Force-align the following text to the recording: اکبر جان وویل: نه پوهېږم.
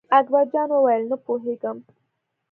اکبر 0.19 0.45
جان 0.53 0.69
وویل: 0.71 1.03
نه 1.11 1.17
پوهېږم. 1.25 1.77